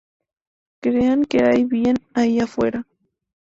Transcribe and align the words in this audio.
Crean 0.81 1.25
que 1.25 1.43
hay 1.43 1.63
bien 1.63 1.95
ahí 2.15 2.39
fuera. 2.47 2.87